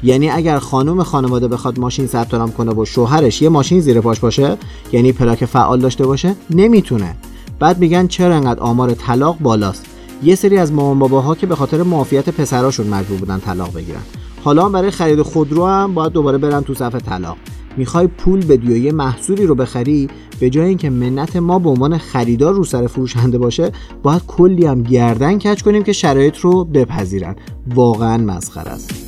یعنی 0.04 0.30
اگر 0.30 0.60
خانم 0.60 1.04
خانواده 1.04 1.48
بخواد 1.48 1.80
ماشین 1.80 2.08
ثبت 2.08 2.34
نام 2.34 2.52
کنه 2.52 2.72
و 2.72 2.86
شوهرش 2.86 3.42
یه 3.42 3.50
ماشین 3.50 3.80
زیر 3.80 4.02
پاش 4.02 4.20
باشه 4.20 4.58
یعنی 4.92 5.12
پلاک 5.12 5.46
فعال 5.46 5.80
داشته 5.80 6.06
باشه 6.06 6.36
نمی‌تونه. 6.50 7.16
بعد 7.60 7.80
میگن 7.80 8.08
چرا 8.08 8.36
انقدر 8.36 8.60
آمار 8.60 8.94
طلاق 8.94 9.38
بالاست؟ 9.40 9.95
یه 10.24 10.36
سری 10.36 10.58
از 10.58 10.74
مامان 10.74 11.00
باباها 11.00 11.36
که 11.36 11.48
به 11.48 11.56
خاطر 11.56 11.84
معافیت 11.84 12.30
پسراشون 12.30 12.88
مجبور 12.88 13.18
بودن 13.18 13.40
طلاق 13.40 13.74
بگیرن. 13.74 14.02
حالا 14.44 14.70
برای 14.70 14.92
خرید 14.92 15.22
خودرو 15.22 15.68
هم 15.68 15.94
باید 15.94 16.12
دوباره 16.12 16.38
برن 16.38 16.62
تو 16.62 16.74
صف 16.74 16.96
طلاق. 16.96 17.38
می‌خوای 17.78 18.08
پول 18.08 18.46
بدی 18.46 18.74
و 18.74 18.78
یه 18.78 18.92
محصولی 18.92 19.46
رو 19.46 19.56
بخری 19.56 20.08
به 20.40 20.50
جای 20.50 20.68
اینکه 20.68 20.90
منت 20.90 21.36
ما 21.36 21.60
به 21.60 21.70
عنوان 21.70 21.98
خریدار 21.98 22.54
رو 22.54 22.64
سر 22.64 22.88
فروشنده 22.88 23.38
باشه 23.38 23.72
باید 24.04 24.22
کلی 24.28 24.66
هم 24.66 24.84
گردن 24.84 25.40
کج 25.40 25.64
کنیم 25.64 25.84
که 25.84 25.94
شرایط 25.94 26.38
رو 26.38 26.66
بپذیرن. 26.66 27.36
واقعا 27.76 28.18
مسخره 28.18 28.72
است. 28.72 29.05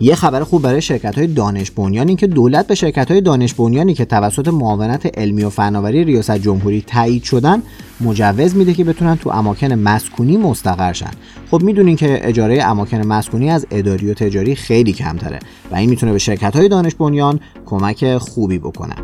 یه 0.00 0.14
خبر 0.14 0.44
خوب 0.44 0.62
برای 0.62 0.82
شرکت 0.82 1.18
های 1.18 1.26
دانش 1.26 1.70
بنیان 1.70 2.16
که 2.16 2.26
دولت 2.26 2.66
به 2.66 2.74
شرکت 2.74 3.10
های 3.10 3.20
دانش 3.20 3.54
بنیانی 3.54 3.94
که 3.94 4.04
توسط 4.04 4.48
معاونت 4.48 5.18
علمی 5.18 5.44
و 5.44 5.50
فناوری 5.50 6.04
ریاست 6.04 6.38
جمهوری 6.38 6.84
تایید 6.86 7.22
شدن 7.22 7.62
مجوز 8.00 8.56
میده 8.56 8.74
که 8.74 8.84
بتونن 8.84 9.16
تو 9.16 9.30
اماکن 9.30 9.72
مسکونی 9.72 10.36
مستقر 10.36 10.92
شن. 10.92 11.10
خب 11.50 11.62
می‌دونین 11.62 11.96
که 11.96 12.28
اجاره 12.28 12.64
اماکن 12.64 13.06
مسکونی 13.06 13.50
از 13.50 13.66
اداری 13.70 14.10
و 14.10 14.14
تجاری 14.14 14.54
خیلی 14.54 14.92
کمتره 14.92 15.38
و 15.70 15.76
این 15.76 15.90
می‌تونه 15.90 16.12
به 16.12 16.18
شرکت 16.18 16.56
های 16.56 16.68
دانش 16.68 16.94
بنیان 16.94 17.40
کمک 17.66 18.18
خوبی 18.18 18.58
بکنه. 18.58 18.94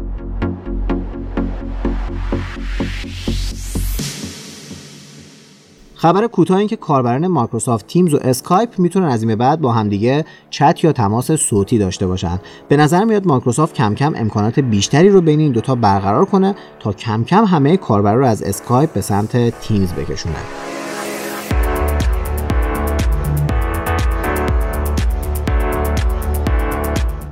خبر 6.04 6.26
کوتاه 6.26 6.58
این 6.58 6.68
که 6.68 6.76
کاربران 6.76 7.26
Microsoft 7.26 7.86
Teams 7.86 8.14
و 8.14 8.18
اسکایپ 8.23 8.78
می‌تونن 8.78 9.06
از 9.06 9.23
این 9.23 9.28
به 9.28 9.37
بعد 9.37 9.61
با 9.61 9.73
همدیگه 9.73 10.25
چت 10.50 10.84
یا 10.84 10.92
تماس 10.92 11.32
صوتی 11.32 11.78
داشته 11.78 12.06
باشن. 12.06 12.38
به 12.68 12.76
نظر 12.76 13.04
میاد 13.04 13.26
مایکروسافت 13.26 13.75
کم 13.75 13.94
کم 13.94 14.12
امکانات 14.16 14.61
بیشتری 14.61 15.08
رو 15.08 15.20
بین 15.20 15.40
این 15.40 15.52
دوتا 15.52 15.75
برقرار 15.75 16.25
کنه 16.25 16.54
تا 16.80 16.92
کم 16.92 17.25
کم 17.25 17.44
همه 17.44 17.76
کاربرا 17.76 18.14
رو 18.14 18.26
از 18.26 18.42
اسکایپ 18.42 18.92
به 18.92 19.00
سمت 19.00 19.61
Teams 19.60 19.92
بکشونه 19.92 20.37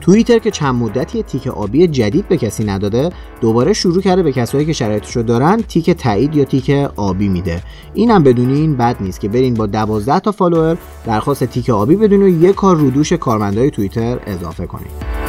توییتر 0.02 0.38
که 0.38 0.50
چند 0.50 0.74
مدتی 0.74 1.22
تیک 1.22 1.46
آبی 1.46 1.86
جدید 1.86 2.28
به 2.28 2.36
کسی 2.36 2.64
نداده 2.64 3.10
دوباره 3.40 3.72
شروع 3.72 4.02
کرده 4.02 4.22
به 4.22 4.32
کسایی 4.32 4.66
که 4.66 4.72
شرایطش 4.72 5.16
رو 5.16 5.22
دارن 5.22 5.62
تیک 5.62 5.90
تایید 5.90 6.36
یا 6.36 6.44
تیک 6.44 6.70
آبی 6.96 7.28
میده. 7.28 7.62
اینم 7.94 8.22
بدونین 8.22 8.76
بد 8.76 8.96
نیست 9.00 9.20
که 9.20 9.28
برین 9.28 9.54
با 9.54 9.66
12 9.66 10.20
تا 10.20 10.32
فالوور 10.32 10.76
درخواست 11.06 11.44
تیک 11.44 11.70
آبی 11.70 11.96
بدین 11.96 12.22
و 12.22 12.28
یک 12.28 12.54
کار 12.54 12.76
رو 12.76 12.88
دوش 12.88 13.12
کارمندای 13.12 13.70
توییتر 13.70 14.18
اضافه 14.26 14.66
کنید 14.66 15.21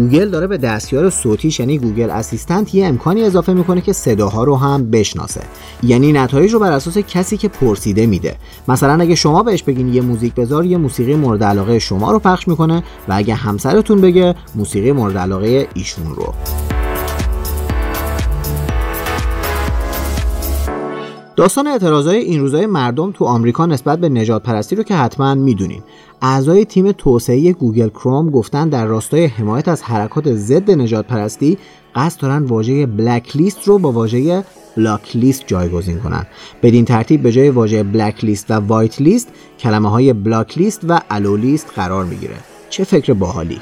گوگل 0.00 0.28
داره 0.28 0.46
به 0.46 0.58
دستیار 0.58 1.10
صوتیش 1.10 1.60
یعنی 1.60 1.78
Google 1.78 2.10
Assistant 2.10 2.74
یه 2.74 2.86
امکانی 2.86 3.22
اضافه 3.22 3.52
می‌کنه 3.52 3.80
که 3.80 3.92
صداها 3.92 4.44
رو 4.44 4.56
هم 4.56 4.90
بشناسه. 4.90 5.40
یعنی 5.82 6.12
نتایج 6.12 6.52
رو 6.52 6.58
بر 6.58 6.72
اساس 6.72 6.98
کسی 6.98 7.36
که 7.36 7.48
پرسیده 7.48 8.06
میده. 8.06 8.36
مثلا 8.68 9.02
اگه 9.02 9.14
شما 9.14 9.42
بهش 9.42 9.62
بگین 9.62 9.94
یه 9.94 10.00
موزیک 10.00 10.34
بذار 10.34 10.66
یه 10.66 10.76
موسیقی 10.76 11.14
مورد 11.14 11.44
علاقه 11.44 11.78
شما 11.78 12.12
رو 12.12 12.18
پخش 12.18 12.48
می‌کنه 12.48 12.82
و 13.08 13.12
اگه 13.12 13.34
همسرتون 13.34 14.00
بگه 14.00 14.34
موسیقی 14.54 14.92
مورد 14.92 15.18
علاقه 15.18 15.68
ایشون 15.74 16.14
رو. 16.14 16.34
داستان 21.36 21.66
اعتراضای 21.66 22.18
این 22.18 22.40
روزای 22.40 22.66
مردم 22.66 23.12
تو 23.12 23.24
آمریکا 23.24 23.66
نسبت 23.66 23.98
به 23.98 24.08
نژاد 24.08 24.42
پرستی 24.42 24.76
رو 24.76 24.82
که 24.82 24.94
حتما 24.94 25.34
می‌دونین. 25.34 25.82
اعضای 26.22 26.64
تیم 26.64 26.92
توسعه 26.92 27.52
گوگل 27.52 27.88
کروم 27.88 28.30
گفتن 28.30 28.68
در 28.68 28.86
راستای 28.86 29.26
حمایت 29.26 29.68
از 29.68 29.82
حرکات 29.82 30.34
ضد 30.34 30.70
نژاد 30.70 31.06
پرستی 31.06 31.58
قصد 31.94 32.20
دارن 32.20 32.42
واژه 32.42 32.86
blacklist 32.86 33.68
رو 33.68 33.78
با 33.78 33.92
واژه 33.92 34.44
blocklist 34.76 35.44
جایگزین 35.46 35.98
کنن. 35.98 36.26
بدین 36.62 36.84
ترتیب 36.84 37.22
به 37.22 37.32
جای 37.32 37.50
واژه 37.50 37.82
blacklist 37.82 38.50
و 38.50 38.54
whitelist 38.54 39.28
کلمه 39.58 39.90
های 39.90 40.12
blocklist 40.12 40.80
و 40.88 41.00
allow 41.10 41.36
list 41.36 41.72
قرار 41.74 42.04
می‌گیره. 42.04 42.36
چه 42.70 42.84
فکر 42.84 43.12
باحالی؟ 43.12 43.60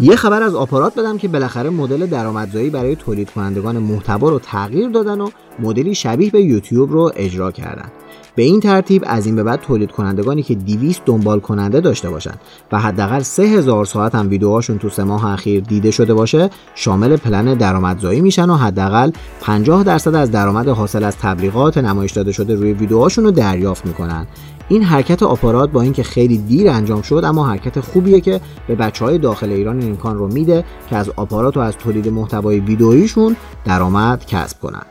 یه 0.00 0.16
خبر 0.16 0.42
از 0.42 0.54
آپارات 0.54 0.98
بدم 0.98 1.18
که 1.18 1.28
بالاخره 1.28 1.70
مدل 1.70 2.06
درآمدزایی 2.06 2.70
برای 2.70 2.96
تولید 2.96 3.30
کنندگان 3.30 3.78
محتوا 3.78 4.28
رو 4.28 4.38
تغییر 4.38 4.88
دادن 4.88 5.20
و 5.20 5.30
مدلی 5.58 5.94
شبیه 5.94 6.30
به 6.30 6.42
یوتیوب 6.42 6.92
رو 6.92 7.12
اجرا 7.16 7.52
کردن. 7.52 7.88
به 8.34 8.42
این 8.42 8.60
ترتیب 8.60 9.04
از 9.06 9.26
این 9.26 9.36
به 9.36 9.42
بعد 9.42 9.60
تولید 9.60 9.92
کنندگانی 9.92 10.42
که 10.42 10.54
200 10.54 11.04
دنبال 11.04 11.40
کننده 11.40 11.80
داشته 11.80 12.10
باشن 12.10 12.34
و 12.72 12.78
حداقل 12.78 13.22
3000 13.22 13.84
ساعت 13.84 14.14
هم 14.14 14.30
ویدیوهاشون 14.30 14.78
تو 14.78 14.88
سه 14.88 15.04
ماه 15.04 15.32
اخیر 15.32 15.60
دیده 15.60 15.90
شده 15.90 16.14
باشه 16.14 16.50
شامل 16.74 17.16
پلن 17.16 17.54
درآمدزایی 17.54 18.20
میشن 18.20 18.50
و 18.50 18.56
حداقل 18.56 19.10
50 19.40 19.84
درصد 19.84 20.14
از 20.14 20.30
درآمد 20.30 20.68
حاصل 20.68 21.04
از 21.04 21.16
تبلیغات 21.16 21.78
نمایش 21.78 22.12
داده 22.12 22.32
شده 22.32 22.54
روی 22.54 22.72
ویدیوهاشون 22.72 23.24
رو 23.24 23.30
دریافت 23.30 23.86
می‌کنن. 23.86 24.26
این 24.68 24.82
حرکت 24.82 25.22
آپارات 25.22 25.70
با 25.70 25.82
اینکه 25.82 26.02
خیلی 26.02 26.38
دیر 26.38 26.70
انجام 26.70 27.02
شد 27.02 27.22
اما 27.24 27.46
حرکت 27.46 27.80
خوبیه 27.80 28.20
که 28.20 28.40
به 28.66 28.74
بچه 28.74 29.04
های 29.04 29.18
داخل 29.18 29.52
ایران 29.52 29.80
این 29.80 29.90
امکان 29.90 30.18
رو 30.18 30.28
میده 30.28 30.64
که 30.90 30.96
از 30.96 31.10
آپارات 31.16 31.56
و 31.56 31.60
از 31.60 31.76
تولید 31.76 32.08
محتوای 32.08 32.60
ویدئوییشون 32.60 33.36
درآمد 33.64 34.26
کسب 34.26 34.60
کنن. 34.60 34.82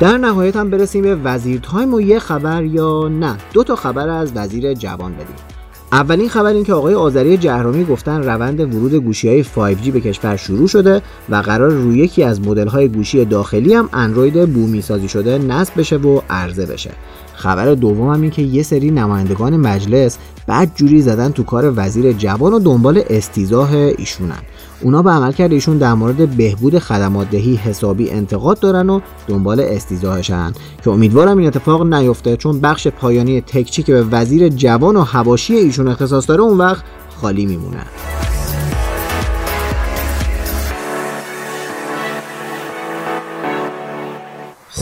در 0.00 0.18
نهایت 0.18 0.56
هم 0.56 0.70
برسیم 0.70 1.02
به 1.02 1.14
وزیر 1.14 1.60
تایم 1.60 1.94
و 1.94 2.00
یه 2.00 2.18
خبر 2.18 2.64
یا 2.64 3.08
نه؟ 3.08 3.36
دو 3.52 3.64
تا 3.64 3.76
خبر 3.76 4.08
از 4.08 4.32
وزیر 4.36 4.74
جوان 4.74 5.12
بدیم. 5.12 5.55
اولین 5.92 6.28
خبر 6.28 6.52
این 6.52 6.64
که 6.64 6.72
آقای 6.72 6.94
آذری 6.94 7.36
جهرومی 7.36 7.84
گفتن 7.84 8.22
روند 8.22 8.74
ورود 8.74 8.94
گوشی 8.94 9.28
های 9.28 9.44
5G 9.44 9.90
به 9.90 10.00
کشور 10.00 10.36
شروع 10.36 10.68
شده 10.68 11.02
و 11.28 11.36
قرار 11.36 11.70
روی 11.70 11.98
یکی 11.98 12.22
از 12.22 12.40
مدل 12.40 12.68
های 12.68 12.88
گوشی 12.88 13.24
داخلی 13.24 13.74
هم 13.74 13.88
اندروید 13.92 14.52
بومی 14.52 14.82
سازی 14.82 15.08
شده 15.08 15.38
نصب 15.38 15.80
بشه 15.80 15.96
و 15.96 16.20
عرضه 16.30 16.66
بشه. 16.66 16.90
خبر 17.34 17.74
دوم 17.74 18.08
هم 18.08 18.22
این 18.22 18.30
که 18.30 18.42
یه 18.42 18.62
سری 18.62 18.90
نمایندگان 18.90 19.56
مجلس 19.56 20.18
بعد 20.46 20.72
جوری 20.74 21.02
زدن 21.02 21.32
تو 21.32 21.42
کار 21.42 21.72
وزیر 21.76 22.12
جوان 22.12 22.52
و 22.52 22.58
دنبال 22.58 23.02
استیزاه 23.10 23.74
ایشونن. 23.74 24.42
اونا 24.80 25.02
به 25.02 25.10
عملکرد 25.10 25.52
ایشون 25.52 25.78
در 25.78 25.94
مورد 25.94 26.36
بهبود 26.36 26.78
خدمات 26.78 27.30
دهی 27.30 27.56
حسابی 27.56 28.10
انتقاد 28.10 28.58
دارن 28.58 28.90
و 28.90 29.00
دنبال 29.28 29.60
استیزاهشن. 29.60 30.52
که 30.84 30.90
امیدوارم 30.90 31.38
این 31.38 31.46
اتفاق 31.46 31.94
نیفته 31.94 32.36
چون 32.36 32.60
بخش 32.60 32.88
پایانی 32.88 33.40
تکچی 33.40 33.82
که 33.82 33.92
به 33.92 34.02
وزیر 34.02 34.48
جوان 34.48 34.96
و 34.96 35.02
هواشی 35.02 35.54
ایشون 35.54 35.88
اختصاص 35.88 36.28
داره 36.28 36.42
اون 36.42 36.58
وقت 36.58 36.84
خالی 37.20 37.46
میمونه. 37.46 37.82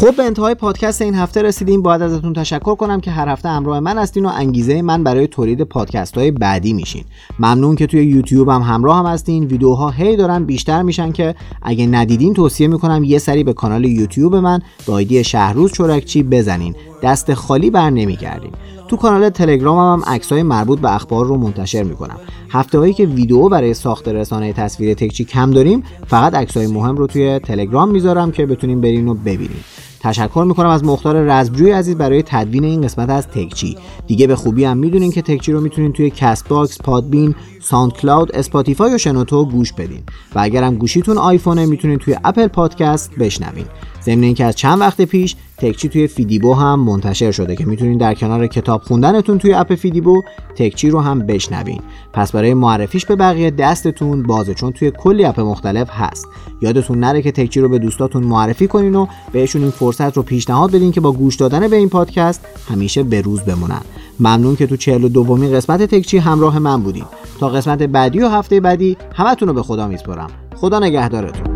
خب 0.05 0.17
به 0.17 0.23
انتهای 0.23 0.55
پادکست 0.55 1.03
این 1.03 1.15
هفته 1.15 1.43
رسیدیم. 1.43 1.83
باید 1.83 2.03
ازتون 2.03 2.33
تشکر 2.33 2.75
کنم 2.75 3.01
که 3.01 3.11
هر 3.11 3.29
هفته 3.29 3.49
همراه 3.49 3.81
من 3.81 3.99
هستین 3.99 4.27
و 4.27 4.29
انگیزه 4.29 4.83
من 4.83 5.05
برای 5.05 5.27
تولید 5.27 5.63
پادکست 5.63 6.19
های 6.19 6.31
بعدی 6.31 6.73
میشین. 6.73 7.05
ممنون 7.39 7.77
که 7.77 7.87
توی 7.87 8.05
یوتیوب 8.05 8.49
هم 8.49 8.63
همراه 8.63 8.99
هم 8.99 9.07
هستین. 9.07 9.45
ویدیوها 9.45 9.91
هی 9.91 10.17
دارن 10.17 10.45
بیشتر 10.45 10.83
میشن 10.83 11.13
که 11.13 11.35
اگه 11.63 11.87
ندیدین 11.87 12.35
توصیه 12.35 12.69
می‌کنم 12.69 13.05
یه 13.05 13.19
سری 13.19 13.45
به 13.45 13.53
کانال 13.53 13.85
یوتیوب 13.85 14.37
من 14.37 14.61
به 14.87 14.93
آیدی 14.93 15.25
شهروز 15.25 15.73
چورکچی 15.73 16.23
بزنین. 16.23 16.75
دست 17.03 17.35
خالی 17.35 17.71
بر 17.71 17.91
نمیگردین. 17.91 18.53
تو 18.89 18.97
کانال 18.97 19.29
تلگرام 19.29 19.79
هم, 19.79 20.03
عکسای 20.07 20.43
مربوط 20.43 20.81
به 20.81 20.95
اخبار 20.95 21.27
رو 21.27 21.37
منتشر 21.37 21.83
می‌کنم. 21.83 22.17
هفته 22.51 22.79
هایی 22.79 22.93
که 22.93 23.07
ویدیو 23.07 23.49
برای 23.49 23.75
ساخت 23.75 24.09
رسانه 24.09 24.53
تصویر 24.53 24.95
تکچی 24.95 25.25
کم 25.25 25.51
داریم 25.51 25.83
فقط 26.07 26.35
عکسای 26.35 26.67
مهم 26.67 26.97
رو 26.97 27.07
توی 27.07 27.39
تلگرام 27.39 27.91
می‌ذارم 27.91 28.33
که 28.33 28.47
بتونیم 28.47 28.81
برین 28.81 29.09
و 29.09 29.15
ببینین. 29.15 29.61
تشکر 30.05 30.45
می‌کنم 30.49 30.69
از 30.69 30.85
مختار 30.85 31.17
رزمجوی 31.17 31.71
عزیز 31.71 31.97
برای 31.97 32.23
تدوین 32.23 32.65
این 32.65 32.83
قسمت 32.83 33.11
از 33.11 33.29
تکچی. 33.29 33.77
دیگه 34.07 34.27
به 34.27 34.37
خوبی 34.37 34.65
هم 34.65 34.77
می‌دونین 34.77 35.13
که 35.13 35.23
تکچی 35.23 35.53
رو 35.53 35.61
می‌تونین 35.61 35.93
توی 35.93 36.11
Castbox، 36.11 36.83
Podbean، 36.83 37.35
SoundCloud، 37.61 38.37
Spotify 38.37 38.95
و 38.95 38.99
شنوتو 38.99 39.45
گوش 39.45 39.73
بدین. 39.73 40.03
و 40.35 40.41
اگرم 40.43 40.75
گوشیتون 40.75 41.19
آیفونه 41.19 41.67
می‌تونین 41.67 41.99
توی 41.99 42.17
Apple 42.25 42.47
Podcast 42.47 43.15
بشنوین. 43.19 43.67
ضمن 44.03 44.23
اینکه 44.23 44.45
از 44.45 44.57
چند 44.57 44.81
وقت 44.81 45.01
پیش 45.01 45.37
تکچی 45.65 45.89
توی 45.89 46.07
فیدیبو 46.07 46.55
هم 46.55 46.81
منتشر 46.81 47.31
شده 47.31 47.57
که 47.57 47.67
می‌تونین 47.67 47.99
در 47.99 48.15
کنار 48.15 48.47
کتاب 48.47 48.83
خوندنتون 48.83 49.39
توی 49.39 49.55
اپ 49.55 49.75
فیدیبو 49.75 50.23
تکچی 50.57 50.91
رو 50.91 51.01
هم 51.01 51.19
بشنوین. 51.19 51.81
پس 52.13 52.33
برای 52.33 52.55
معرفیش 52.55 53.07
به 53.07 53.17
بقیه 53.17 53.51
دستتون 53.51 54.23
بازه 54.23 54.55
چون 54.55 54.73
توی 54.73 54.91
کلی 54.91 55.25
اپ 55.25 55.41
مختلف 55.41 55.91
هست. 55.91 56.29
یادتون 56.63 57.01
نره 57.01 57.23
که 57.23 57.33
تکچی 57.33 57.61
رو 57.61 57.69
به 57.69 57.79
دوستاتون 57.79 58.25
معرفی 58.25 58.67
کنین 58.67 58.95
و 58.95 59.07
بهشون 59.33 59.63
این 59.63 59.71
فرصت 59.71 60.17
رو 60.17 60.23
پیشنهاد 60.23 60.71
بدین 60.71 60.93
که 60.93 61.01
با 61.01 61.13
گوش 61.13 61.37
دادن 61.37 61.69
به 61.69 61.77
این 61.77 61.89
پادکست 61.89 62.47
همیشه 62.71 63.03
به 63.03 63.21
روز 63.21 63.41
بمونن. 63.41 63.83
ممنون 64.21 64.57
که 64.57 64.67
تو 64.67 64.77
42 64.77 65.09
دومین 65.09 65.53
قسمت 65.53 65.83
تکچی 65.83 66.19
همراه 66.19 66.59
من 66.59 66.83
بودین. 66.83 67.05
تا 67.41 67.49
قسمت 67.49 67.83
بعدی 67.83 68.21
و 68.21 68.29
هفته 68.29 68.61
بعدی 68.61 68.97
همتون 69.15 69.49
رو 69.49 69.55
به 69.55 69.63
خدا 69.63 69.89
میسپرم 69.89 70.31
خدا 70.57 70.79
نگهدارتون. 70.79 71.54